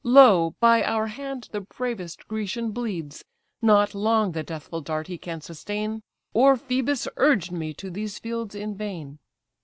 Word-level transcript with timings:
Lo! 0.03 0.55
by 0.59 0.81
our 0.81 1.05
hand 1.05 1.47
the 1.51 1.61
bravest 1.61 2.27
Grecian 2.27 2.71
bleeds, 2.71 3.23
Not 3.61 3.93
long 3.93 4.31
the 4.31 4.41
deathful 4.43 4.81
dart 4.81 5.05
he 5.05 5.19
can 5.19 5.41
sustain; 5.41 6.01
Or 6.33 6.57
Phœbus 6.57 7.07
urged 7.17 7.51
me 7.51 7.71
to 7.75 7.91
these 7.91 8.17
fields 8.17 8.55
in 8.55 8.75
vain." 8.75 9.19